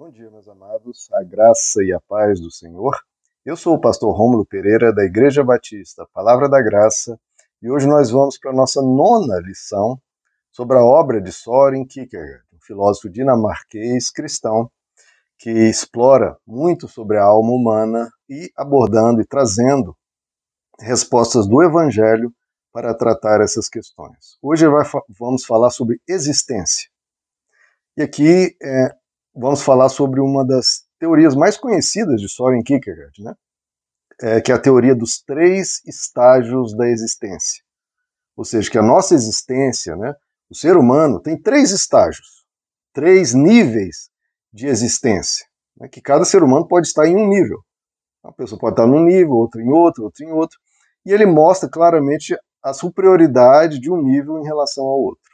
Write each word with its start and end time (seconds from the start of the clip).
Bom 0.00 0.10
dia, 0.10 0.30
meus 0.30 0.48
amados, 0.48 1.12
a 1.12 1.22
graça 1.22 1.84
e 1.84 1.92
a 1.92 2.00
paz 2.00 2.40
do 2.40 2.50
Senhor. 2.50 2.98
Eu 3.44 3.54
sou 3.54 3.74
o 3.74 3.78
pastor 3.78 4.16
Rômulo 4.16 4.46
Pereira, 4.46 4.94
da 4.94 5.04
Igreja 5.04 5.44
Batista 5.44 6.08
Palavra 6.14 6.48
da 6.48 6.58
Graça, 6.62 7.20
e 7.60 7.70
hoje 7.70 7.86
nós 7.86 8.10
vamos 8.10 8.38
para 8.38 8.50
a 8.50 8.54
nossa 8.54 8.80
nona 8.80 9.38
lição 9.40 10.00
sobre 10.50 10.78
a 10.78 10.82
obra 10.82 11.20
de 11.20 11.30
Soren 11.30 11.84
Kierkegaard, 11.84 12.42
um 12.50 12.58
filósofo 12.62 13.10
dinamarquês 13.10 14.10
cristão 14.10 14.70
que 15.36 15.50
explora 15.50 16.34
muito 16.46 16.88
sobre 16.88 17.18
a 17.18 17.24
alma 17.24 17.52
humana 17.52 18.10
e 18.26 18.50
abordando 18.56 19.20
e 19.20 19.26
trazendo 19.26 19.94
respostas 20.80 21.46
do 21.46 21.62
Evangelho 21.62 22.32
para 22.72 22.94
tratar 22.94 23.42
essas 23.42 23.68
questões. 23.68 24.38
Hoje 24.40 24.64
vamos 25.10 25.44
falar 25.44 25.68
sobre 25.68 26.00
existência. 26.08 26.88
E 27.98 28.02
aqui 28.02 28.56
é, 28.62 28.96
vamos 29.34 29.62
falar 29.62 29.88
sobre 29.88 30.20
uma 30.20 30.44
das 30.44 30.84
teorias 30.98 31.34
mais 31.34 31.56
conhecidas 31.56 32.20
de 32.20 32.28
Soren 32.28 32.62
Kierkegaard, 32.62 33.22
né? 33.22 33.34
É, 34.22 34.40
que 34.40 34.52
é 34.52 34.54
a 34.54 34.60
teoria 34.60 34.94
dos 34.94 35.22
três 35.22 35.82
estágios 35.86 36.76
da 36.76 36.86
existência. 36.86 37.62
Ou 38.36 38.44
seja, 38.44 38.70
que 38.70 38.78
a 38.78 38.82
nossa 38.82 39.14
existência, 39.14 39.96
né, 39.96 40.14
o 40.50 40.54
ser 40.54 40.76
humano, 40.76 41.20
tem 41.20 41.40
três 41.40 41.70
estágios, 41.70 42.44
três 42.92 43.32
níveis 43.32 44.10
de 44.52 44.66
existência, 44.66 45.46
né, 45.76 45.88
que 45.88 46.02
cada 46.02 46.24
ser 46.26 46.42
humano 46.42 46.68
pode 46.68 46.86
estar 46.86 47.06
em 47.06 47.16
um 47.16 47.28
nível. 47.28 47.60
Uma 48.22 48.32
pessoa 48.34 48.58
pode 48.58 48.74
estar 48.74 48.86
num 48.86 49.04
nível, 49.04 49.32
outra 49.32 49.62
em 49.62 49.70
outro, 49.70 50.04
outra 50.04 50.24
em 50.24 50.32
outro. 50.32 50.58
E 51.06 51.12
ele 51.12 51.24
mostra 51.24 51.68
claramente 51.68 52.36
a 52.62 52.74
superioridade 52.74 53.80
de 53.80 53.90
um 53.90 54.02
nível 54.02 54.38
em 54.38 54.44
relação 54.44 54.84
ao 54.84 55.00
outro. 55.00 55.30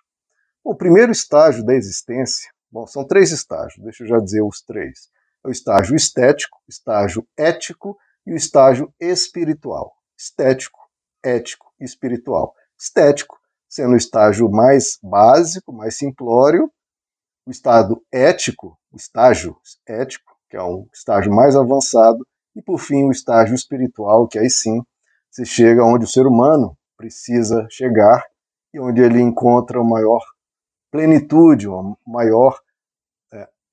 O 0.62 0.76
primeiro 0.76 1.10
estágio 1.10 1.64
da 1.64 1.74
existência, 1.74 2.50
bom, 2.76 2.86
são 2.86 3.06
três 3.06 3.32
estágios, 3.32 3.82
deixa 3.82 4.04
eu 4.04 4.08
já 4.08 4.18
dizer 4.18 4.42
os 4.42 4.60
três. 4.60 5.08
É 5.42 5.48
o 5.48 5.50
estágio 5.50 5.96
estético, 5.96 6.58
estágio 6.68 7.26
ético 7.34 7.96
e 8.26 8.34
o 8.34 8.36
estágio 8.36 8.92
espiritual. 9.00 9.94
Estético, 10.18 10.78
ético 11.24 11.72
e 11.80 11.84
espiritual. 11.84 12.54
Estético, 12.78 13.38
sendo 13.66 13.94
o 13.94 13.96
estágio 13.96 14.50
mais 14.50 14.98
básico, 15.02 15.72
mais 15.72 15.96
simplório, 15.96 16.70
o 17.46 17.50
estado 17.50 18.04
ético, 18.12 18.78
o 18.92 18.96
estágio 18.96 19.56
ético, 19.86 20.36
que 20.50 20.56
é 20.56 20.62
um 20.62 20.86
estágio 20.92 21.32
mais 21.32 21.56
avançado, 21.56 22.26
e 22.54 22.60
por 22.60 22.78
fim 22.78 23.04
o 23.04 23.10
estágio 23.10 23.54
espiritual, 23.54 24.28
que 24.28 24.38
aí 24.38 24.50
sim 24.50 24.82
se 25.30 25.46
chega 25.46 25.82
onde 25.82 26.04
o 26.04 26.08
ser 26.08 26.26
humano 26.26 26.76
precisa 26.96 27.66
chegar 27.70 28.22
e 28.74 28.80
onde 28.80 29.00
ele 29.00 29.20
encontra 29.20 29.80
uma 29.80 29.90
maior 29.90 30.22
plenitude, 30.90 31.68
uma 31.68 31.96
maior 32.06 32.60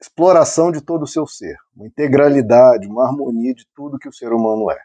exploração 0.03 0.69
de 0.69 0.81
todo 0.81 1.03
o 1.03 1.07
seu 1.07 1.25
ser, 1.25 1.55
uma 1.75 1.87
integralidade, 1.87 2.87
uma 2.87 3.07
harmonia 3.07 3.53
de 3.53 3.65
tudo 3.73 3.97
que 3.97 4.09
o 4.09 4.13
ser 4.13 4.33
humano 4.33 4.69
é. 4.69 4.77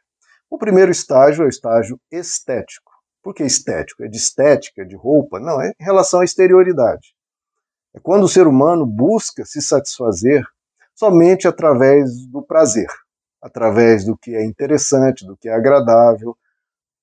O 0.49 0.57
primeiro 0.57 0.93
estágio 0.93 1.43
é 1.43 1.47
o 1.47 1.49
estágio 1.49 2.01
estético. 2.11 2.93
Por 3.21 3.35
que 3.35 3.43
estético? 3.43 4.05
É 4.05 4.09
de 4.09 4.17
estética, 4.17 4.87
de 4.87 4.95
roupa? 4.95 5.41
Não, 5.41 5.61
é 5.61 5.71
em 5.71 5.85
relação 5.85 6.21
à 6.21 6.25
exterioridade. 6.25 7.15
É 7.93 7.99
quando 7.99 8.23
o 8.25 8.29
ser 8.29 8.47
humano 8.47 8.87
busca 8.87 9.45
se 9.45 9.61
satisfazer 9.61 10.45
somente 10.95 11.49
através 11.49 12.27
do 12.27 12.41
prazer, 12.41 12.89
através 13.43 14.05
do 14.05 14.17
que 14.17 14.37
é 14.37 14.45
interessante, 14.45 15.27
do 15.27 15.37
que 15.37 15.49
é 15.49 15.53
agradável, 15.53 16.37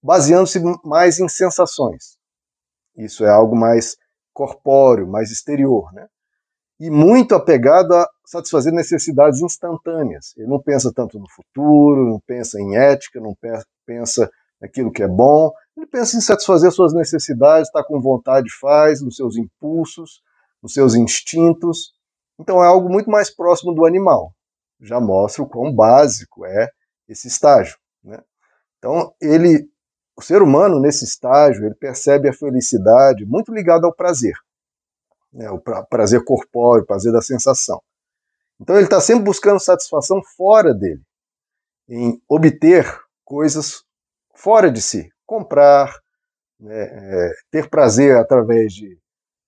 baseando-se 0.01 0.61
mais 0.85 1.19
em 1.19 1.27
sensações. 1.27 2.17
Isso 2.95 3.25
é 3.25 3.29
algo 3.29 3.57
mais 3.57 3.97
corpóreo, 4.33 5.05
mais 5.05 5.31
exterior, 5.31 5.91
né? 5.93 6.07
E 6.79 6.89
muito 6.89 7.33
apegado 7.33 7.93
a 7.93 8.09
satisfazer 8.25 8.73
necessidades 8.73 9.41
instantâneas. 9.41 10.33
Ele 10.37 10.47
não 10.47 10.61
pensa 10.61 10.91
tanto 10.93 11.17
no 11.19 11.29
futuro, 11.29 12.09
não 12.09 12.19
pensa 12.25 12.59
em 12.59 12.75
ética, 12.75 13.19
não 13.19 13.35
pensa 13.85 14.29
naquilo 14.59 14.91
que 14.91 15.03
é 15.03 15.07
bom, 15.07 15.51
ele 15.75 15.85
pensa 15.85 16.17
em 16.17 16.21
satisfazer 16.21 16.71
suas 16.71 16.93
necessidades, 16.93 17.67
está 17.67 17.83
com 17.83 18.01
vontade, 18.01 18.47
faz, 18.59 19.01
nos 19.01 19.17
seus 19.17 19.37
impulsos, 19.37 20.21
nos 20.61 20.73
seus 20.73 20.95
instintos. 20.95 21.93
Então 22.39 22.63
é 22.63 22.67
algo 22.67 22.89
muito 22.89 23.09
mais 23.09 23.29
próximo 23.29 23.73
do 23.73 23.85
animal. 23.85 24.33
Já 24.81 24.99
mostra 24.99 25.43
o 25.43 25.47
quão 25.47 25.73
básico 25.73 26.45
é 26.45 26.69
esse 27.07 27.27
estágio. 27.27 27.77
Né? 28.03 28.19
Então 28.77 29.13
ele 29.21 29.69
o 30.17 30.21
ser 30.21 30.41
humano, 30.41 30.79
nesse 30.79 31.03
estágio, 31.03 31.65
ele 31.65 31.75
percebe 31.75 32.29
a 32.29 32.33
felicidade 32.33 33.25
muito 33.25 33.53
ligada 33.53 33.85
ao 33.85 33.93
prazer, 33.93 34.33
né, 35.35 35.51
o 35.51 35.59
prazer 35.59 36.23
corpóreo, 36.23 36.83
o 36.83 36.87
prazer 36.87 37.11
da 37.11 37.21
sensação. 37.21 37.81
Então 38.59 38.75
ele 38.75 38.85
está 38.85 39.01
sempre 39.01 39.25
buscando 39.25 39.59
satisfação 39.59 40.23
fora 40.23 40.73
dele, 40.73 41.01
em 41.89 42.19
obter 42.27 42.85
coisas 43.23 43.83
fora 44.33 44.71
de 44.71 44.81
si, 44.81 45.11
comprar, 45.25 45.93
né, 46.59 46.83
é, 46.83 47.31
ter 47.51 47.69
prazer 47.69 48.15
através 48.17 48.73
de, 48.73 48.97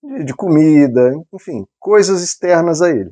de, 0.03 0.23
de 0.25 0.33
comida, 0.33 1.13
enfim, 1.33 1.65
coisas 1.79 2.21
externas 2.21 2.81
a 2.81 2.89
ele. 2.89 3.11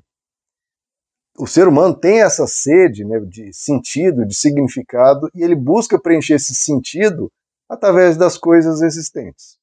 O 1.37 1.47
ser 1.47 1.67
humano 1.67 1.95
tem 1.95 2.21
essa 2.21 2.47
sede 2.47 3.03
né, 3.03 3.19
de 3.19 3.53
sentido, 3.53 4.25
de 4.25 4.35
significado, 4.35 5.29
e 5.33 5.43
ele 5.43 5.55
busca 5.55 5.99
preencher 5.99 6.35
esse 6.35 6.55
sentido 6.55 7.31
através 7.69 8.15
das 8.15 8.37
coisas 8.37 8.81
existentes. 8.81 9.57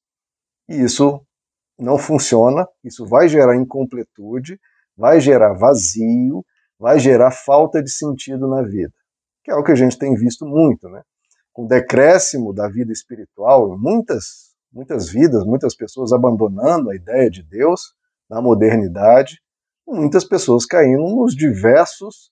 E 0.67 0.81
isso 0.83 1.21
não 1.77 1.97
funciona, 1.97 2.67
isso 2.83 3.05
vai 3.05 3.27
gerar 3.27 3.55
incompletude, 3.55 4.59
vai 4.95 5.19
gerar 5.19 5.53
vazio, 5.53 6.45
vai 6.79 6.99
gerar 6.99 7.31
falta 7.31 7.81
de 7.81 7.91
sentido 7.91 8.47
na 8.47 8.61
vida, 8.61 8.93
que 9.43 9.51
é 9.51 9.55
o 9.55 9.63
que 9.63 9.71
a 9.71 9.75
gente 9.75 9.97
tem 9.97 10.13
visto 10.15 10.45
muito, 10.45 10.89
né? 10.89 11.01
Com 11.51 11.65
o 11.65 11.67
decréscimo 11.67 12.53
da 12.53 12.67
vida 12.67 12.91
espiritual, 12.91 13.77
muitas, 13.77 14.53
muitas 14.71 15.09
vidas, 15.09 15.45
muitas 15.45 15.75
pessoas 15.75 16.11
abandonando 16.11 16.89
a 16.89 16.95
ideia 16.95 17.29
de 17.29 17.43
Deus 17.43 17.93
na 18.29 18.41
modernidade, 18.41 19.39
muitas 19.87 20.23
pessoas 20.23 20.65
caindo 20.65 21.15
nos 21.15 21.35
diversos 21.35 22.31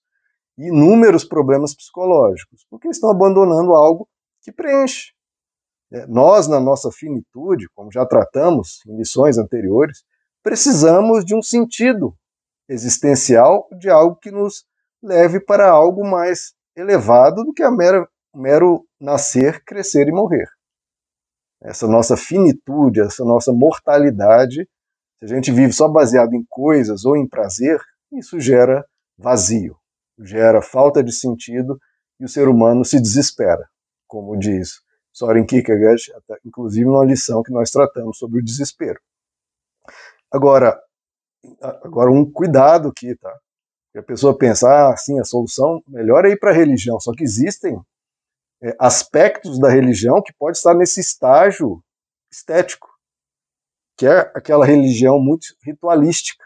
inúmeros 0.58 1.24
problemas 1.24 1.74
psicológicos, 1.74 2.66
porque 2.68 2.88
estão 2.88 3.10
abandonando 3.10 3.74
algo 3.74 4.08
que 4.42 4.52
preenche, 4.52 5.12
nós, 6.08 6.48
na 6.48 6.58
nossa 6.58 6.90
finitude, 6.90 7.68
como 7.74 7.92
já 7.92 8.06
tratamos 8.06 8.80
em 8.86 8.96
lições 8.96 9.36
anteriores, 9.36 10.02
precisamos 10.42 11.24
de 11.24 11.34
um 11.34 11.42
sentido 11.42 12.16
existencial, 12.68 13.68
de 13.78 13.90
algo 13.90 14.16
que 14.16 14.30
nos 14.30 14.64
leve 15.02 15.38
para 15.38 15.68
algo 15.68 16.02
mais 16.08 16.54
elevado 16.74 17.44
do 17.44 17.52
que 17.52 17.62
a 17.62 17.70
mera, 17.70 18.08
mero 18.34 18.86
nascer, 18.98 19.62
crescer 19.64 20.08
e 20.08 20.12
morrer. 20.12 20.48
Essa 21.62 21.86
nossa 21.86 22.16
finitude, 22.16 23.00
essa 23.00 23.24
nossa 23.24 23.52
mortalidade, 23.52 24.66
se 25.18 25.24
a 25.26 25.28
gente 25.28 25.52
vive 25.52 25.72
só 25.72 25.88
baseado 25.88 26.32
em 26.32 26.44
coisas 26.48 27.04
ou 27.04 27.16
em 27.16 27.28
prazer, 27.28 27.78
isso 28.10 28.40
gera 28.40 28.84
vazio, 29.18 29.76
gera 30.18 30.62
falta 30.62 31.04
de 31.04 31.12
sentido 31.12 31.78
e 32.18 32.24
o 32.24 32.28
ser 32.28 32.48
humano 32.48 32.84
se 32.84 32.98
desespera, 32.98 33.68
como 34.08 34.38
diz 34.38 34.80
Soren 35.12 35.44
Kierkegaard, 35.44 36.02
inclusive 36.44 36.86
numa 36.86 37.04
lição 37.04 37.42
que 37.42 37.52
nós 37.52 37.70
tratamos 37.70 38.18
sobre 38.18 38.40
o 38.40 38.44
desespero. 38.44 39.00
Agora, 40.30 40.80
agora 41.60 42.10
um 42.10 42.30
cuidado 42.30 42.88
aqui, 42.88 43.14
tá? 43.16 43.38
a 43.96 44.02
pessoa 44.02 44.36
pensa, 44.36 44.68
ah, 44.68 44.96
sim, 44.96 45.20
a 45.20 45.24
solução 45.24 45.82
melhor 45.86 46.24
é 46.24 46.30
ir 46.30 46.38
para 46.38 46.50
a 46.50 46.54
religião, 46.54 46.98
só 46.98 47.12
que 47.12 47.22
existem 47.22 47.78
é, 48.62 48.74
aspectos 48.78 49.58
da 49.58 49.68
religião 49.68 50.22
que 50.22 50.32
pode 50.32 50.56
estar 50.56 50.74
nesse 50.74 51.00
estágio 51.00 51.82
estético, 52.30 52.88
que 53.98 54.06
é 54.06 54.20
aquela 54.34 54.64
religião 54.64 55.20
muito 55.20 55.46
ritualística, 55.62 56.42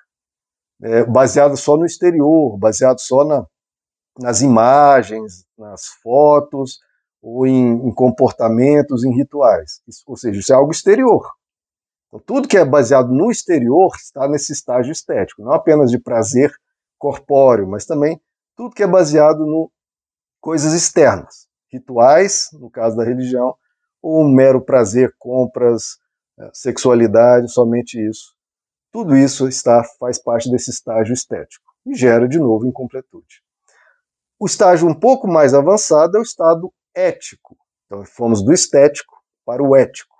é, 0.82 1.04
baseada 1.04 1.54
só 1.54 1.76
no 1.76 1.86
exterior, 1.86 2.58
baseado 2.58 2.98
só 2.98 3.24
na, 3.24 3.46
nas 4.18 4.40
imagens, 4.40 5.44
nas 5.56 5.86
fotos, 6.02 6.80
ou 7.26 7.44
em, 7.44 7.88
em 7.88 7.92
comportamentos, 7.92 9.02
em 9.02 9.12
rituais. 9.12 9.82
Isso, 9.88 10.04
ou 10.06 10.16
seja, 10.16 10.38
isso 10.38 10.52
é 10.52 10.56
algo 10.56 10.70
exterior. 10.70 11.28
Então, 12.06 12.20
tudo 12.24 12.46
que 12.46 12.56
é 12.56 12.64
baseado 12.64 13.08
no 13.08 13.32
exterior 13.32 13.90
está 13.96 14.28
nesse 14.28 14.52
estágio 14.52 14.92
estético, 14.92 15.42
não 15.42 15.50
apenas 15.50 15.90
de 15.90 15.98
prazer 15.98 16.54
corpóreo, 16.96 17.66
mas 17.66 17.84
também 17.84 18.20
tudo 18.56 18.74
que 18.74 18.82
é 18.82 18.86
baseado 18.86 19.44
no 19.44 19.70
coisas 20.40 20.72
externas, 20.72 21.48
rituais, 21.68 22.48
no 22.52 22.70
caso 22.70 22.96
da 22.96 23.02
religião, 23.02 23.56
ou 24.00 24.22
um 24.22 24.32
mero 24.32 24.60
prazer, 24.60 25.12
compras, 25.18 25.98
é, 26.38 26.48
sexualidade, 26.52 27.50
somente 27.50 27.98
isso. 27.98 28.36
Tudo 28.92 29.16
isso 29.16 29.48
está 29.48 29.82
faz 29.98 30.16
parte 30.22 30.48
desse 30.48 30.70
estágio 30.70 31.12
estético 31.12 31.72
e 31.84 31.92
gera 31.92 32.28
de 32.28 32.38
novo 32.38 32.66
incompletude. 32.66 33.42
O 34.38 34.46
estágio 34.46 34.88
um 34.88 34.94
pouco 34.94 35.26
mais 35.26 35.54
avançado 35.54 36.16
é 36.16 36.20
o 36.20 36.22
estado 36.22 36.72
ético. 36.96 37.56
Então, 37.84 38.04
fomos 38.04 38.42
do 38.42 38.52
estético 38.52 39.14
para 39.44 39.62
o 39.62 39.76
ético. 39.76 40.16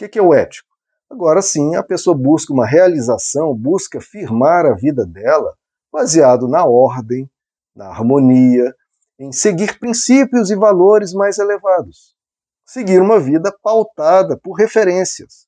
O 0.00 0.08
que 0.08 0.18
é 0.18 0.22
o 0.22 0.32
ético? 0.32 0.68
Agora 1.10 1.42
sim, 1.42 1.74
a 1.74 1.82
pessoa 1.82 2.16
busca 2.16 2.54
uma 2.54 2.66
realização, 2.66 3.54
busca 3.54 4.00
firmar 4.00 4.64
a 4.64 4.72
vida 4.72 5.04
dela 5.04 5.54
baseado 5.92 6.48
na 6.48 6.64
ordem, 6.64 7.30
na 7.76 7.88
harmonia, 7.88 8.74
em 9.18 9.30
seguir 9.30 9.78
princípios 9.78 10.50
e 10.50 10.56
valores 10.56 11.12
mais 11.12 11.38
elevados. 11.38 12.16
Seguir 12.64 13.02
uma 13.02 13.20
vida 13.20 13.54
pautada 13.62 14.38
por 14.38 14.54
referências, 14.54 15.46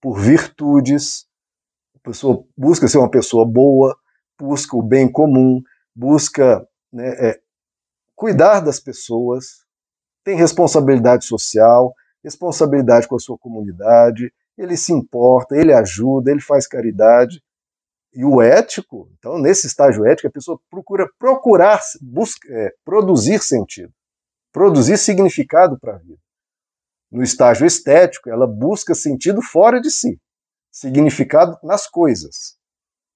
por 0.00 0.16
virtudes. 0.20 1.26
A 1.96 1.98
pessoa 2.08 2.44
busca 2.56 2.86
ser 2.86 2.98
uma 2.98 3.10
pessoa 3.10 3.44
boa, 3.44 3.96
busca 4.38 4.76
o 4.76 4.82
bem 4.82 5.10
comum, 5.10 5.60
busca 5.94 6.64
né, 6.92 7.08
é, 7.30 7.40
cuidar 8.14 8.60
das 8.60 8.78
pessoas, 8.78 9.63
tem 10.24 10.36
responsabilidade 10.36 11.26
social, 11.26 11.94
responsabilidade 12.24 13.06
com 13.06 13.16
a 13.16 13.20
sua 13.20 13.36
comunidade, 13.36 14.32
ele 14.56 14.76
se 14.76 14.92
importa, 14.92 15.56
ele 15.56 15.72
ajuda, 15.72 16.30
ele 16.30 16.40
faz 16.40 16.66
caridade. 16.66 17.42
E 18.14 18.24
o 18.24 18.40
ético, 18.40 19.10
então, 19.18 19.38
nesse 19.38 19.66
estágio 19.66 20.06
ético, 20.06 20.28
a 20.28 20.32
pessoa 20.32 20.58
procura 20.70 21.08
procurar 21.18 21.80
busca, 22.00 22.48
é, 22.50 22.72
produzir 22.84 23.40
sentido, 23.42 23.92
produzir 24.52 24.96
significado 24.96 25.78
para 25.78 25.96
a 25.96 25.98
vida. 25.98 26.18
No 27.10 27.22
estágio 27.22 27.66
estético, 27.66 28.30
ela 28.30 28.46
busca 28.46 28.94
sentido 28.94 29.42
fora 29.42 29.80
de 29.80 29.90
si, 29.90 30.18
significado 30.70 31.58
nas 31.62 31.88
coisas, 31.88 32.56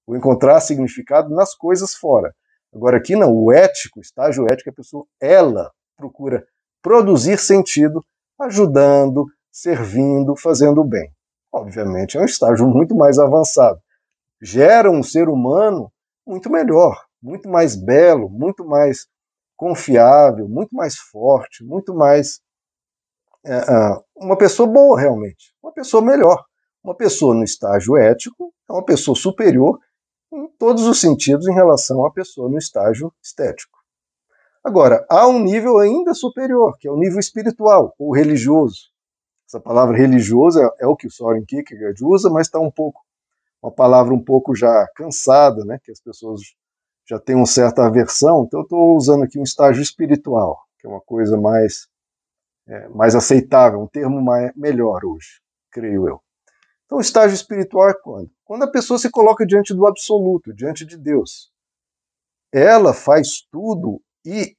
ou 0.05 0.15
encontrar 0.15 0.59
significado 0.59 1.33
nas 1.33 1.55
coisas 1.55 1.95
fora. 1.95 2.33
Agora, 2.73 2.97
aqui 2.97 3.15
não, 3.15 3.33
o 3.33 3.51
ético, 3.51 3.99
estágio 3.99 4.45
ético, 4.51 4.69
a 4.69 4.73
pessoa, 4.73 5.05
ela 5.19 5.71
procura 5.97 6.45
produzir 6.81 7.37
sentido 7.37 8.03
ajudando, 8.39 9.25
servindo, 9.51 10.35
fazendo 10.35 10.83
bem. 10.83 11.11
Obviamente, 11.51 12.17
é 12.17 12.21
um 12.21 12.25
estágio 12.25 12.67
muito 12.67 12.95
mais 12.95 13.17
avançado. 13.17 13.79
Gera 14.41 14.89
um 14.89 15.03
ser 15.03 15.27
humano 15.27 15.91
muito 16.25 16.49
melhor, 16.49 17.05
muito 17.21 17.49
mais 17.49 17.75
belo, 17.75 18.29
muito 18.29 18.63
mais 18.63 19.07
confiável, 19.57 20.47
muito 20.47 20.73
mais 20.73 20.95
forte, 20.97 21.63
muito 21.63 21.93
mais. 21.93 22.39
É, 23.45 23.55
é, 23.55 23.97
uma 24.15 24.37
pessoa 24.37 24.67
boa, 24.67 24.99
realmente. 24.99 25.53
Uma 25.61 25.73
pessoa 25.73 26.03
melhor. 26.03 26.45
Uma 26.83 26.95
pessoa 26.95 27.35
no 27.35 27.43
estágio 27.43 27.97
ético 27.97 28.53
é 28.69 28.73
uma 28.73 28.85
pessoa 28.85 29.15
superior 29.15 29.79
em 30.31 30.47
todos 30.57 30.83
os 30.83 31.01
sentidos 31.01 31.47
em 31.47 31.53
relação 31.53 32.05
à 32.05 32.11
pessoa 32.11 32.49
no 32.49 32.57
estágio 32.57 33.11
estético. 33.21 33.78
Agora, 34.63 35.05
há 35.09 35.27
um 35.27 35.39
nível 35.39 35.77
ainda 35.77 36.13
superior, 36.13 36.77
que 36.77 36.87
é 36.87 36.91
o 36.91 36.97
nível 36.97 37.19
espiritual 37.19 37.93
ou 37.97 38.13
religioso. 38.13 38.89
Essa 39.47 39.59
palavra 39.59 39.97
religioso 39.97 40.59
é, 40.59 40.69
é 40.81 40.87
o 40.87 40.95
que 40.95 41.07
o 41.07 41.11
Soren 41.11 41.43
Kierkegaard 41.45 42.03
usa, 42.03 42.29
mas 42.29 42.47
está 42.47 42.59
um 42.59 42.71
pouco 42.71 43.01
uma 43.61 43.71
palavra 43.71 44.13
um 44.13 44.23
pouco 44.23 44.55
já 44.55 44.87
cansada, 44.95 45.65
né, 45.65 45.79
que 45.83 45.91
as 45.91 45.99
pessoas 45.99 46.41
já 47.05 47.19
têm 47.19 47.35
uma 47.35 47.45
certa 47.45 47.85
aversão. 47.85 48.45
Então, 48.45 48.61
eu 48.61 48.63
estou 48.63 48.95
usando 48.95 49.23
aqui 49.23 49.37
um 49.37 49.43
estágio 49.43 49.81
espiritual, 49.81 50.57
que 50.79 50.87
é 50.87 50.89
uma 50.89 51.01
coisa 51.01 51.37
mais 51.37 51.87
é, 52.67 52.87
mais 52.89 53.15
aceitável, 53.15 53.81
um 53.81 53.87
termo 53.87 54.21
mais, 54.21 54.51
melhor 54.55 55.03
hoje, 55.03 55.41
creio 55.71 56.07
eu. 56.07 56.21
Então, 56.85 56.99
o 56.99 57.01
estágio 57.01 57.33
espiritual 57.33 57.89
é 57.89 57.93
quando? 57.93 58.29
Quando 58.45 58.63
a 58.63 58.71
pessoa 58.71 58.97
se 58.97 59.09
coloca 59.09 59.45
diante 59.45 59.73
do 59.73 59.87
absoluto, 59.87 60.53
diante 60.53 60.85
de 60.85 60.97
Deus. 60.97 61.51
Ela 62.51 62.93
faz 62.93 63.41
tudo 63.51 64.01
e 64.25 64.55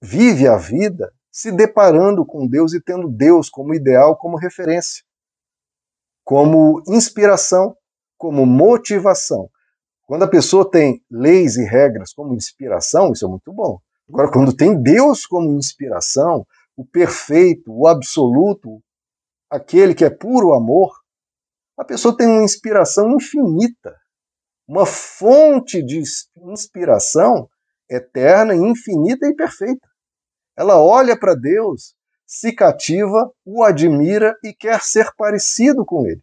vive 0.00 0.46
a 0.46 0.56
vida 0.56 1.12
se 1.30 1.50
deparando 1.50 2.26
com 2.26 2.46
Deus 2.46 2.74
e 2.74 2.80
tendo 2.80 3.08
Deus 3.08 3.48
como 3.48 3.74
ideal, 3.74 4.16
como 4.16 4.36
referência, 4.36 5.02
como 6.24 6.82
inspiração, 6.86 7.74
como 8.18 8.44
motivação. 8.44 9.50
Quando 10.06 10.24
a 10.24 10.28
pessoa 10.28 10.70
tem 10.70 11.02
leis 11.10 11.56
e 11.56 11.64
regras 11.64 12.12
como 12.12 12.34
inspiração, 12.34 13.12
isso 13.12 13.24
é 13.24 13.28
muito 13.28 13.52
bom. 13.52 13.80
Agora, 14.08 14.30
quando 14.30 14.54
tem 14.54 14.80
Deus 14.80 15.26
como 15.26 15.56
inspiração, 15.56 16.46
o 16.76 16.84
perfeito, 16.84 17.72
o 17.72 17.86
absoluto, 17.86 18.82
aquele 19.48 19.94
que 19.94 20.04
é 20.04 20.10
puro 20.10 20.52
amor, 20.52 20.92
a 21.78 21.84
pessoa 21.84 22.16
tem 22.16 22.26
uma 22.26 22.44
inspiração 22.44 23.10
infinita, 23.16 23.96
uma 24.68 24.84
fonte 24.84 25.82
de 25.82 26.02
inspiração 26.36 27.48
eterna, 27.92 28.54
infinita 28.54 29.26
e 29.26 29.34
perfeita. 29.34 29.86
Ela 30.56 30.82
olha 30.82 31.18
para 31.18 31.34
Deus, 31.34 31.94
se 32.26 32.52
cativa, 32.52 33.30
o 33.44 33.62
admira 33.62 34.36
e 34.42 34.52
quer 34.54 34.80
ser 34.80 35.10
parecido 35.16 35.84
com 35.84 36.06
ele. 36.06 36.22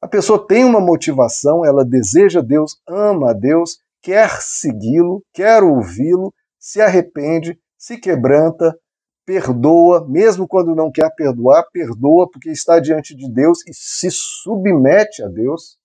A 0.00 0.08
pessoa 0.08 0.46
tem 0.46 0.64
uma 0.64 0.80
motivação, 0.80 1.64
ela 1.64 1.84
deseja 1.84 2.40
Deus, 2.40 2.76
ama 2.86 3.30
a 3.30 3.32
Deus, 3.32 3.78
quer 4.02 4.30
segui-lo, 4.40 5.24
quer 5.32 5.62
ouvi-lo, 5.62 6.32
se 6.58 6.80
arrepende, 6.80 7.58
se 7.78 7.98
quebranta, 7.98 8.78
perdoa, 9.24 10.06
mesmo 10.06 10.46
quando 10.46 10.74
não 10.74 10.92
quer 10.92 11.10
perdoar, 11.14 11.66
perdoa 11.72 12.30
porque 12.30 12.50
está 12.50 12.78
diante 12.78 13.16
de 13.16 13.30
Deus 13.30 13.66
e 13.66 13.72
se 13.74 14.08
submete 14.10 15.22
a 15.22 15.28
Deus 15.28 15.76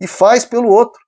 e 0.00 0.06
faz 0.06 0.44
pelo 0.44 0.68
outro 0.68 1.00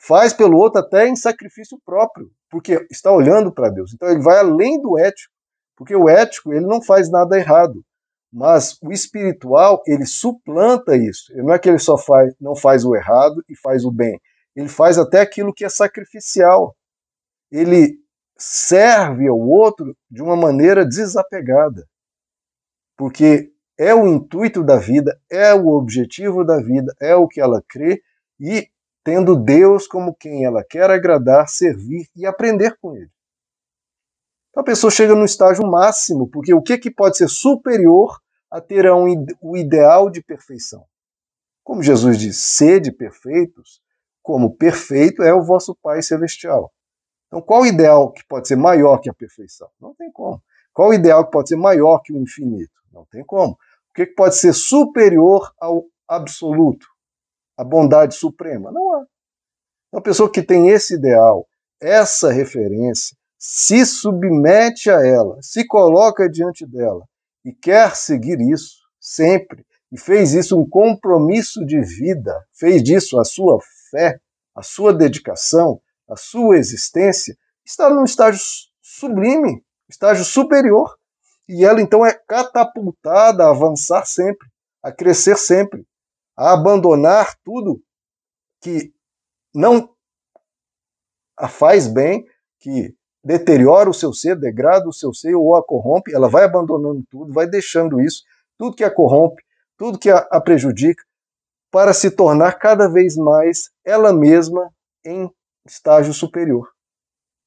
faz 0.00 0.32
pelo 0.32 0.56
outro 0.56 0.80
até 0.80 1.08
em 1.08 1.16
sacrifício 1.16 1.78
próprio, 1.84 2.30
porque 2.50 2.86
está 2.90 3.12
olhando 3.12 3.52
para 3.52 3.68
Deus. 3.68 3.92
Então 3.92 4.08
ele 4.08 4.22
vai 4.22 4.38
além 4.38 4.80
do 4.80 4.98
ético, 4.98 5.32
porque 5.76 5.94
o 5.94 6.08
ético 6.08 6.52
ele 6.52 6.66
não 6.66 6.82
faz 6.82 7.10
nada 7.10 7.36
errado, 7.36 7.84
mas 8.32 8.78
o 8.82 8.92
espiritual 8.92 9.82
ele 9.86 10.06
suplanta 10.06 10.96
isso. 10.96 11.32
Não 11.36 11.52
é 11.52 11.58
que 11.58 11.68
ele 11.68 11.78
só 11.78 11.96
faz, 11.98 12.34
não 12.40 12.54
faz 12.54 12.84
o 12.84 12.94
errado 12.94 13.42
e 13.48 13.56
faz 13.56 13.84
o 13.84 13.90
bem. 13.90 14.20
Ele 14.54 14.68
faz 14.68 14.98
até 14.98 15.20
aquilo 15.20 15.54
que 15.54 15.64
é 15.64 15.68
sacrificial. 15.68 16.76
Ele 17.50 17.98
serve 18.36 19.26
ao 19.26 19.38
outro 19.38 19.96
de 20.10 20.22
uma 20.22 20.36
maneira 20.36 20.84
desapegada, 20.84 21.84
porque 22.96 23.50
é 23.76 23.94
o 23.94 24.06
intuito 24.06 24.62
da 24.62 24.76
vida, 24.76 25.18
é 25.30 25.54
o 25.54 25.68
objetivo 25.68 26.44
da 26.44 26.58
vida, 26.58 26.94
é 27.00 27.14
o 27.14 27.26
que 27.26 27.40
ela 27.40 27.62
crê 27.68 28.00
e 28.38 28.68
tendo 29.08 29.34
Deus 29.34 29.86
como 29.86 30.14
quem 30.14 30.44
ela 30.44 30.62
quer 30.62 30.90
agradar, 30.90 31.48
servir 31.48 32.06
e 32.14 32.26
aprender 32.26 32.76
com 32.78 32.94
ele. 32.94 33.10
Então 34.50 34.60
a 34.60 34.64
pessoa 34.64 34.90
chega 34.90 35.14
no 35.14 35.24
estágio 35.24 35.66
máximo, 35.66 36.28
porque 36.28 36.52
o 36.52 36.60
que, 36.60 36.76
que 36.76 36.90
pode 36.90 37.16
ser 37.16 37.26
superior 37.26 38.20
a 38.50 38.60
ter 38.60 38.84
um, 38.92 39.24
o 39.40 39.56
ideal 39.56 40.10
de 40.10 40.22
perfeição? 40.22 40.84
Como 41.64 41.82
Jesus 41.82 42.18
diz, 42.18 42.36
sede 42.36 42.92
perfeitos, 42.92 43.80
como 44.22 44.54
perfeito 44.54 45.22
é 45.22 45.32
o 45.32 45.42
vosso 45.42 45.74
Pai 45.74 46.02
Celestial. 46.02 46.70
Então, 47.28 47.40
qual 47.40 47.64
ideal 47.64 48.12
que 48.12 48.22
pode 48.28 48.46
ser 48.46 48.56
maior 48.56 48.98
que 48.98 49.08
a 49.08 49.14
perfeição? 49.14 49.70
Não 49.80 49.94
tem 49.94 50.12
como. 50.12 50.42
Qual 50.70 50.92
ideal 50.92 51.24
que 51.24 51.30
pode 51.30 51.48
ser 51.48 51.56
maior 51.56 52.00
que 52.00 52.12
o 52.12 52.18
infinito? 52.18 52.78
Não 52.92 53.06
tem 53.06 53.24
como. 53.24 53.52
O 53.52 53.94
que 53.94 54.04
pode 54.04 54.36
ser 54.36 54.52
superior 54.52 55.50
ao 55.58 55.86
absoluto? 56.06 56.86
A 57.58 57.64
bondade 57.64 58.14
suprema? 58.14 58.70
Não 58.70 58.94
há. 58.94 59.04
Uma 59.92 60.00
pessoa 60.00 60.30
que 60.30 60.42
tem 60.42 60.68
esse 60.68 60.94
ideal, 60.94 61.48
essa 61.80 62.30
referência, 62.30 63.16
se 63.36 63.84
submete 63.84 64.90
a 64.90 65.04
ela, 65.04 65.38
se 65.42 65.66
coloca 65.66 66.28
diante 66.28 66.64
dela 66.64 67.04
e 67.44 67.52
quer 67.52 67.96
seguir 67.96 68.40
isso 68.40 68.78
sempre, 69.00 69.64
e 69.90 69.98
fez 69.98 70.34
isso 70.34 70.58
um 70.58 70.68
compromisso 70.68 71.64
de 71.64 71.80
vida, 71.80 72.46
fez 72.52 72.82
disso 72.82 73.18
a 73.18 73.24
sua 73.24 73.58
fé, 73.90 74.20
a 74.54 74.62
sua 74.62 74.92
dedicação, 74.92 75.80
a 76.08 76.16
sua 76.16 76.58
existência, 76.58 77.36
está 77.64 77.88
num 77.88 78.04
estágio 78.04 78.40
sublime, 78.82 79.62
estágio 79.88 80.24
superior. 80.24 80.96
E 81.48 81.64
ela 81.64 81.80
então 81.80 82.04
é 82.04 82.12
catapultada 82.12 83.44
a 83.44 83.50
avançar 83.50 84.04
sempre, 84.04 84.46
a 84.82 84.92
crescer 84.92 85.38
sempre, 85.38 85.86
a 86.38 86.52
abandonar 86.52 87.36
tudo 87.42 87.82
que 88.62 88.92
não 89.52 89.92
a 91.36 91.48
faz 91.48 91.88
bem, 91.88 92.24
que 92.60 92.94
deteriora 93.24 93.90
o 93.90 93.94
seu 93.94 94.12
ser, 94.12 94.36
degrada 94.36 94.88
o 94.88 94.92
seu 94.92 95.12
ser 95.12 95.34
ou 95.34 95.56
a 95.56 95.64
corrompe, 95.64 96.14
ela 96.14 96.28
vai 96.28 96.44
abandonando 96.44 97.02
tudo, 97.10 97.32
vai 97.32 97.48
deixando 97.48 98.00
isso, 98.00 98.22
tudo 98.56 98.76
que 98.76 98.84
a 98.84 98.90
corrompe, 98.90 99.42
tudo 99.76 99.98
que 99.98 100.10
a, 100.10 100.18
a 100.30 100.40
prejudica, 100.40 101.02
para 101.72 101.92
se 101.92 102.10
tornar 102.10 102.52
cada 102.52 102.88
vez 102.88 103.16
mais 103.16 103.70
ela 103.84 104.12
mesma 104.12 104.72
em 105.04 105.30
estágio 105.66 106.14
superior. 106.14 106.68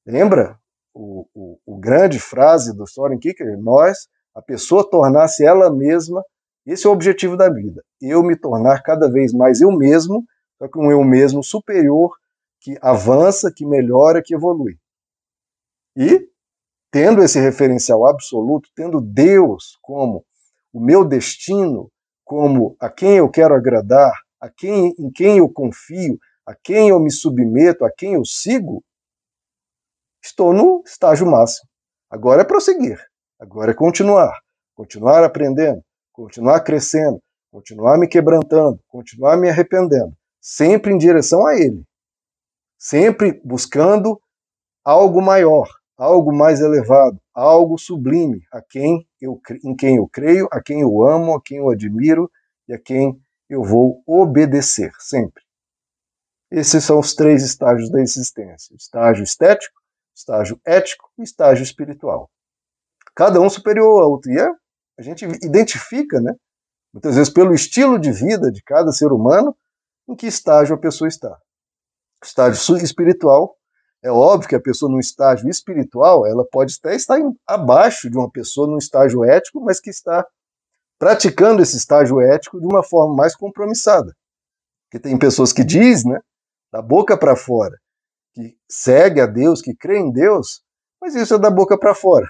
Lembra 0.05 0.59
o, 0.93 1.25
o, 1.33 1.59
o 1.65 1.77
grande 1.77 2.19
frase 2.19 2.75
do 2.75 2.85
Soren 2.85 3.17
Kierkegaard? 3.17 3.61
Nós, 3.61 4.09
a 4.35 4.41
pessoa 4.41 4.87
tornar-se 4.87 5.45
ela 5.45 5.73
mesma 5.73 6.23
esse 6.65 6.85
é 6.85 6.89
o 6.89 6.93
objetivo 6.93 7.35
da 7.35 7.49
vida. 7.49 7.83
Eu 8.01 8.23
me 8.23 8.35
tornar 8.35 8.81
cada 8.83 9.09
vez 9.09 9.33
mais 9.33 9.61
eu 9.61 9.71
mesmo, 9.71 10.23
só 10.57 10.67
que 10.67 10.77
um 10.77 10.91
eu 10.91 11.03
mesmo 11.03 11.43
superior, 11.43 12.15
que 12.59 12.77
avança, 12.81 13.51
que 13.53 13.65
melhora, 13.65 14.21
que 14.23 14.35
evolui. 14.35 14.77
E, 15.95 16.29
tendo 16.91 17.23
esse 17.23 17.39
referencial 17.39 18.05
absoluto, 18.05 18.69
tendo 18.75 19.01
Deus 19.01 19.77
como 19.81 20.23
o 20.71 20.79
meu 20.79 21.03
destino, 21.03 21.91
como 22.23 22.75
a 22.79 22.89
quem 22.89 23.17
eu 23.17 23.29
quero 23.29 23.55
agradar, 23.55 24.13
a 24.39 24.49
quem, 24.49 24.93
em 24.97 25.11
quem 25.11 25.39
eu 25.39 25.49
confio, 25.49 26.17
a 26.45 26.55
quem 26.55 26.89
eu 26.89 26.99
me 26.99 27.11
submeto, 27.11 27.83
a 27.83 27.91
quem 27.91 28.13
eu 28.13 28.23
sigo, 28.23 28.83
estou 30.23 30.53
no 30.53 30.83
estágio 30.85 31.29
máximo. 31.29 31.67
Agora 32.09 32.41
é 32.41 32.45
prosseguir, 32.45 32.99
agora 33.39 33.71
é 33.71 33.73
continuar, 33.73 34.39
continuar 34.75 35.23
aprendendo, 35.23 35.83
continuar 36.11 36.61
crescendo, 36.61 37.21
continuar 37.51 37.97
me 37.97 38.07
quebrantando, 38.07 38.79
continuar 38.87 39.37
me 39.37 39.49
arrependendo, 39.49 40.15
sempre 40.39 40.93
em 40.93 40.97
direção 40.97 41.45
a 41.45 41.55
Ele, 41.55 41.83
sempre 42.77 43.41
buscando 43.43 44.21
algo 44.83 45.21
maior, 45.21 45.67
algo 45.97 46.33
mais 46.33 46.61
elevado, 46.61 47.19
algo 47.33 47.77
sublime, 47.77 48.41
a 48.51 48.61
quem 48.61 49.07
eu, 49.19 49.39
em 49.63 49.75
quem 49.75 49.97
eu 49.97 50.07
creio, 50.07 50.47
a 50.51 50.61
quem 50.61 50.81
eu 50.81 51.03
amo, 51.03 51.35
a 51.35 51.41
quem 51.41 51.57
eu 51.57 51.69
admiro 51.69 52.29
e 52.67 52.73
a 52.73 52.79
quem 52.79 53.21
eu 53.49 53.63
vou 53.63 54.01
obedecer 54.05 54.91
sempre. 54.99 55.43
Esses 56.49 56.83
são 56.83 56.99
os 56.99 57.13
três 57.13 57.43
estágios 57.43 57.89
da 57.89 58.01
existência: 58.01 58.75
estágio 58.75 59.23
estético, 59.23 59.79
estágio 60.15 60.59
ético 60.65 61.09
e 61.17 61.23
estágio 61.23 61.63
espiritual. 61.63 62.29
Cada 63.15 63.39
um 63.39 63.49
superior 63.49 64.03
ao 64.03 64.11
outro. 64.11 64.31
E 64.31 64.39
é, 64.39 64.49
a 64.97 65.01
gente 65.01 65.25
identifica, 65.43 66.19
né, 66.19 66.33
muitas 66.93 67.15
vezes 67.15 67.31
pelo 67.31 67.53
estilo 67.53 67.97
de 67.97 68.11
vida 68.11 68.51
de 68.51 68.61
cada 68.63 68.91
ser 68.91 69.11
humano, 69.11 69.55
em 70.07 70.15
que 70.15 70.27
estágio 70.27 70.75
a 70.75 70.79
pessoa 70.79 71.07
está. 71.07 71.37
Estágio 72.23 72.77
espiritual, 72.77 73.57
é 74.03 74.11
óbvio 74.11 74.49
que 74.49 74.55
a 74.55 74.61
pessoa 74.61 74.91
no 74.91 74.99
estágio 74.99 75.47
espiritual, 75.49 76.25
ela 76.25 76.45
pode 76.45 76.75
até 76.79 76.95
estar 76.95 77.19
abaixo 77.47 78.09
de 78.09 78.17
uma 78.17 78.29
pessoa 78.29 78.67
no 78.67 78.77
estágio 78.77 79.23
ético, 79.23 79.61
mas 79.61 79.79
que 79.79 79.89
está 79.89 80.25
praticando 80.97 81.61
esse 81.61 81.77
estágio 81.77 82.19
ético 82.19 82.59
de 82.59 82.65
uma 82.65 82.83
forma 82.83 83.15
mais 83.15 83.35
compromissada. 83.35 84.15
Porque 84.85 85.01
tem 85.01 85.17
pessoas 85.17 85.53
que 85.53 85.63
dizem, 85.63 86.11
né, 86.11 86.19
da 86.71 86.81
boca 86.81 87.17
para 87.17 87.35
fora, 87.35 87.77
que 88.33 88.57
segue 88.69 89.21
a 89.21 89.25
Deus, 89.25 89.61
que 89.61 89.75
crê 89.75 89.99
em 89.99 90.11
Deus, 90.11 90.63
mas 90.99 91.15
isso 91.15 91.35
é 91.35 91.39
da 91.39 91.49
boca 91.49 91.77
para 91.77 91.93
fora. 91.93 92.27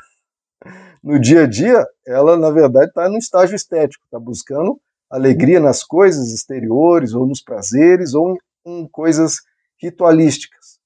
No 1.03 1.19
dia 1.19 1.43
a 1.43 1.47
dia, 1.47 1.85
ela, 2.05 2.37
na 2.37 2.51
verdade, 2.51 2.87
está 2.87 3.09
no 3.09 3.17
estágio 3.17 3.55
estético, 3.55 4.05
está 4.05 4.19
buscando 4.19 4.79
alegria 5.09 5.59
nas 5.59 5.83
coisas 5.83 6.31
exteriores, 6.31 7.13
ou 7.13 7.25
nos 7.25 7.41
prazeres, 7.41 8.13
ou 8.13 8.31
em, 8.31 8.37
em 8.65 8.87
coisas 8.87 9.37
ritualísticas. 9.81 10.79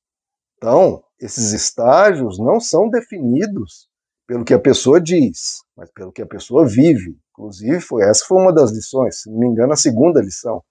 Então, 0.57 1.03
esses 1.19 1.51
estágios 1.51 2.39
não 2.39 2.59
são 2.59 2.89
definidos 2.89 3.87
pelo 4.25 4.43
que 4.43 4.53
a 4.53 4.59
pessoa 4.59 4.99
diz, 4.99 5.63
mas 5.75 5.91
pelo 5.91 6.11
que 6.11 6.21
a 6.21 6.25
pessoa 6.27 6.67
vive. 6.67 7.17
Inclusive, 7.31 7.79
foi, 7.81 8.03
essa 8.03 8.25
foi 8.25 8.41
uma 8.41 8.53
das 8.53 8.71
lições, 8.71 9.21
se 9.21 9.29
não 9.29 9.37
me 9.37 9.47
engano, 9.47 9.73
a 9.73 9.77
segunda 9.77 10.21
lição. 10.21 10.63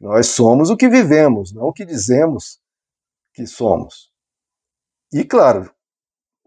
Nós 0.00 0.28
somos 0.28 0.70
o 0.70 0.76
que 0.76 0.88
vivemos, 0.88 1.52
não 1.52 1.64
o 1.64 1.72
que 1.72 1.84
dizemos 1.84 2.58
que 3.34 3.46
somos. 3.46 4.10
E, 5.12 5.24
claro, 5.24 5.70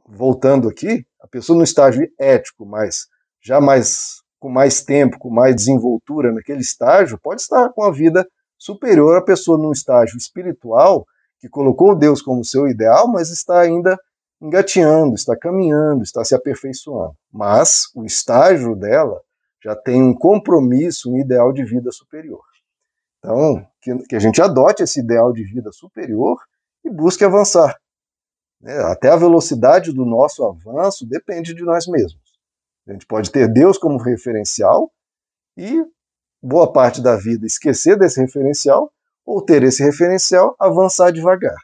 voltando 0.05 0.67
aqui, 0.67 1.05
a 1.23 1.27
pessoa 1.27 1.57
no 1.57 1.63
estágio 1.63 2.05
ético, 2.19 2.65
mas 2.65 3.07
já 3.41 3.61
mais 3.61 4.21
com 4.39 4.49
mais 4.49 4.83
tempo, 4.83 5.17
com 5.17 5.29
mais 5.29 5.55
desenvoltura 5.55 6.33
naquele 6.33 6.59
estágio, 6.59 7.17
pode 7.17 7.41
estar 7.41 7.69
com 7.69 7.81
a 7.81 7.91
vida 7.91 8.27
superior 8.57 9.15
à 9.15 9.21
pessoa 9.21 9.57
num 9.57 9.71
estágio 9.71 10.17
espiritual 10.17 11.05
que 11.39 11.47
colocou 11.47 11.95
Deus 11.95 12.21
como 12.21 12.43
seu 12.43 12.67
ideal, 12.67 13.07
mas 13.07 13.29
está 13.29 13.61
ainda 13.61 13.97
engateando, 14.41 15.15
está 15.15 15.33
caminhando, 15.37 16.03
está 16.03 16.25
se 16.25 16.35
aperfeiçoando. 16.35 17.15
Mas 17.31 17.85
o 17.95 18.03
estágio 18.03 18.75
dela 18.75 19.21
já 19.63 19.77
tem 19.77 20.03
um 20.03 20.13
compromisso, 20.13 21.09
um 21.09 21.17
ideal 21.17 21.53
de 21.53 21.63
vida 21.63 21.89
superior. 21.91 22.43
Então, 23.19 23.65
que, 23.81 23.95
que 24.09 24.15
a 24.17 24.19
gente 24.19 24.41
adote 24.41 24.83
esse 24.83 24.99
ideal 24.99 25.31
de 25.31 25.45
vida 25.45 25.71
superior 25.71 26.37
e 26.83 26.89
busque 26.89 27.23
avançar. 27.23 27.77
É, 28.65 28.79
até 28.83 29.09
a 29.09 29.17
velocidade 29.17 29.91
do 29.91 30.05
nosso 30.05 30.43
avanço 30.45 31.05
depende 31.05 31.53
de 31.53 31.63
nós 31.63 31.85
mesmos. 31.85 32.21
A 32.87 32.93
gente 32.93 33.05
pode 33.05 33.31
ter 33.31 33.47
Deus 33.47 33.77
como 33.77 33.97
referencial 33.97 34.91
e 35.57 35.83
boa 36.41 36.71
parte 36.71 37.01
da 37.01 37.15
vida 37.15 37.45
esquecer 37.45 37.97
desse 37.97 38.21
referencial 38.21 38.91
ou 39.25 39.41
ter 39.41 39.63
esse 39.63 39.83
referencial 39.83 40.55
avançar 40.59 41.11
devagar. 41.11 41.57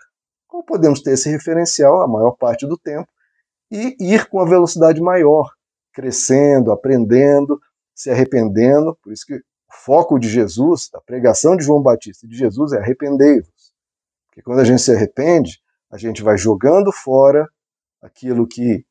Ou 0.50 0.64
podemos 0.64 1.02
ter 1.02 1.12
esse 1.12 1.30
referencial 1.30 2.02
a 2.02 2.08
maior 2.08 2.32
parte 2.32 2.68
do 2.68 2.78
tempo 2.78 3.08
e 3.72 3.96
ir 4.00 4.28
com 4.28 4.40
a 4.40 4.46
velocidade 4.46 5.02
maior, 5.02 5.52
crescendo, 5.94 6.72
aprendendo, 6.72 7.60
se 7.94 8.10
arrependendo. 8.10 8.98
Por 9.02 9.14
isso 9.14 9.26
que 9.26 9.36
o 9.36 9.42
foco 9.72 10.18
de 10.18 10.28
Jesus, 10.28 10.90
da 10.92 11.00
pregação 11.02 11.56
de 11.56 11.64
João 11.64 11.82
Batista 11.82 12.28
de 12.28 12.36
Jesus 12.36 12.74
é 12.74 12.80
arrependei-vos. 12.80 13.74
Porque 14.28 14.42
quando 14.42 14.60
a 14.60 14.66
gente 14.66 14.82
se 14.82 14.94
arrepende, 14.94 15.62
a 15.90 15.98
gente 15.98 16.22
vai 16.22 16.38
jogando 16.38 16.92
fora 16.92 17.48
aquilo 18.02 18.48
que 18.48 18.86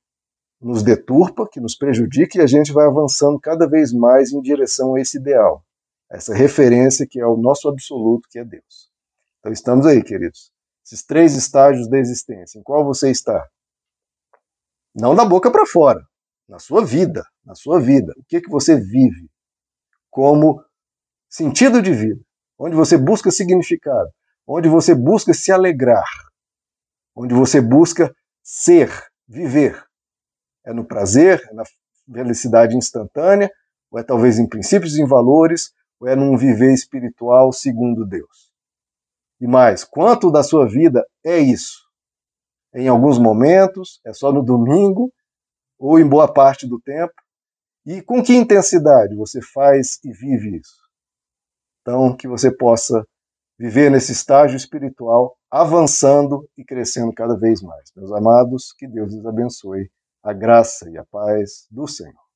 nos 0.60 0.82
deturpa, 0.82 1.48
que 1.48 1.60
nos 1.60 1.76
prejudica, 1.76 2.38
e 2.38 2.42
a 2.42 2.46
gente 2.46 2.72
vai 2.72 2.86
avançando 2.86 3.38
cada 3.38 3.68
vez 3.68 3.92
mais 3.92 4.32
em 4.32 4.40
direção 4.40 4.94
a 4.94 5.00
esse 5.00 5.18
ideal, 5.18 5.64
essa 6.10 6.34
referência 6.34 7.06
que 7.06 7.20
é 7.20 7.26
o 7.26 7.36
nosso 7.36 7.68
absoluto, 7.68 8.28
que 8.28 8.38
é 8.38 8.44
Deus. 8.44 8.90
Então 9.38 9.52
estamos 9.52 9.86
aí, 9.86 10.02
queridos. 10.02 10.50
Esses 10.84 11.04
três 11.04 11.36
estágios 11.36 11.88
da 11.88 11.98
existência. 11.98 12.58
Em 12.58 12.62
qual 12.62 12.84
você 12.84 13.10
está? 13.10 13.46
Não 14.94 15.14
da 15.14 15.24
boca 15.24 15.50
para 15.50 15.66
fora, 15.66 16.02
na 16.48 16.58
sua 16.58 16.84
vida, 16.84 17.24
na 17.44 17.54
sua 17.54 17.78
vida. 17.78 18.12
O 18.16 18.24
que 18.24 18.40
que 18.40 18.50
você 18.50 18.74
vive 18.74 19.30
como 20.10 20.64
sentido 21.28 21.80
de 21.80 21.92
vida? 21.92 22.20
Onde 22.58 22.74
você 22.74 22.96
busca 22.96 23.30
significado, 23.30 24.10
onde 24.44 24.68
você 24.68 24.94
busca 24.94 25.32
se 25.32 25.52
alegrar, 25.52 26.08
onde 27.18 27.34
você 27.34 27.60
busca 27.60 28.14
ser, 28.44 28.88
viver. 29.26 29.84
É 30.64 30.72
no 30.72 30.86
prazer, 30.86 31.42
é 31.50 31.52
na 31.52 31.64
felicidade 32.12 32.76
instantânea, 32.76 33.50
ou 33.90 33.98
é 33.98 34.04
talvez 34.04 34.38
em 34.38 34.48
princípios 34.48 34.96
e 34.96 35.02
em 35.02 35.06
valores, 35.06 35.72
ou 35.98 36.06
é 36.06 36.14
num 36.14 36.36
viver 36.36 36.72
espiritual 36.72 37.52
segundo 37.52 38.06
Deus. 38.06 38.52
E 39.40 39.48
mais, 39.48 39.82
quanto 39.82 40.30
da 40.30 40.44
sua 40.44 40.68
vida 40.68 41.04
é 41.24 41.38
isso? 41.38 41.88
Em 42.72 42.86
alguns 42.86 43.18
momentos, 43.18 44.00
é 44.06 44.12
só 44.12 44.32
no 44.32 44.42
domingo, 44.42 45.12
ou 45.76 45.98
em 45.98 46.08
boa 46.08 46.32
parte 46.32 46.68
do 46.68 46.80
tempo? 46.80 47.14
E 47.84 48.00
com 48.00 48.22
que 48.22 48.34
intensidade 48.34 49.16
você 49.16 49.40
faz 49.42 49.98
e 50.04 50.12
vive 50.12 50.58
isso? 50.58 50.76
Então, 51.80 52.16
que 52.16 52.28
você 52.28 52.54
possa 52.54 53.04
viver 53.58 53.90
nesse 53.90 54.12
estágio 54.12 54.56
espiritual, 54.56 55.36
avançando 55.50 56.48
e 56.56 56.64
crescendo 56.64 57.12
cada 57.12 57.36
vez 57.36 57.60
mais. 57.62 57.90
Meus 57.96 58.12
amados, 58.12 58.72
que 58.72 58.86
Deus 58.86 59.12
lhes 59.12 59.26
abençoe, 59.26 59.90
a 60.22 60.32
graça 60.32 60.88
e 60.90 60.96
a 60.96 61.04
paz 61.04 61.66
do 61.70 61.88
Senhor. 61.88 62.27